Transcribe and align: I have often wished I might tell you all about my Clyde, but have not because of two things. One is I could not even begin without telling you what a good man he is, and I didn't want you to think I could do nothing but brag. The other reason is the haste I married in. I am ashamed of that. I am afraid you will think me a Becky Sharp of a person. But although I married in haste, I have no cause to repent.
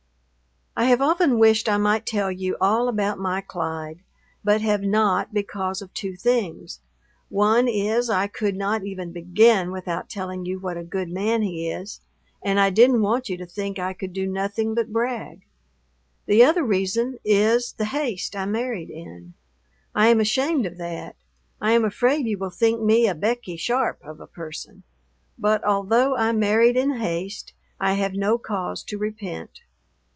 I 0.73 0.85
have 0.85 1.01
often 1.01 1.37
wished 1.37 1.67
I 1.67 1.77
might 1.77 2.05
tell 2.05 2.31
you 2.31 2.55
all 2.61 2.87
about 2.87 3.19
my 3.19 3.41
Clyde, 3.41 3.99
but 4.43 4.61
have 4.61 4.81
not 4.81 5.33
because 5.33 5.81
of 5.81 5.93
two 5.93 6.15
things. 6.15 6.79
One 7.27 7.67
is 7.67 8.09
I 8.09 8.27
could 8.27 8.55
not 8.55 8.83
even 8.85 9.11
begin 9.11 9.71
without 9.71 10.09
telling 10.09 10.45
you 10.45 10.59
what 10.59 10.77
a 10.77 10.83
good 10.85 11.09
man 11.09 11.41
he 11.41 11.69
is, 11.69 11.99
and 12.41 12.57
I 12.57 12.69
didn't 12.69 13.01
want 13.01 13.27
you 13.27 13.35
to 13.37 13.45
think 13.45 13.77
I 13.79 13.91
could 13.91 14.13
do 14.13 14.25
nothing 14.25 14.73
but 14.73 14.93
brag. 14.93 15.41
The 16.25 16.43
other 16.45 16.63
reason 16.63 17.19
is 17.25 17.73
the 17.73 17.85
haste 17.85 18.33
I 18.33 18.45
married 18.45 18.89
in. 18.89 19.33
I 19.93 20.07
am 20.07 20.21
ashamed 20.21 20.65
of 20.65 20.77
that. 20.77 21.17
I 21.59 21.73
am 21.73 21.83
afraid 21.83 22.25
you 22.27 22.37
will 22.37 22.49
think 22.49 22.81
me 22.81 23.07
a 23.07 23.13
Becky 23.13 23.57
Sharp 23.57 23.99
of 24.05 24.21
a 24.21 24.25
person. 24.25 24.83
But 25.37 25.65
although 25.65 26.15
I 26.15 26.31
married 26.31 26.77
in 26.77 26.93
haste, 26.95 27.53
I 27.79 27.93
have 27.95 28.13
no 28.13 28.37
cause 28.37 28.83
to 28.83 28.97
repent. 28.97 29.59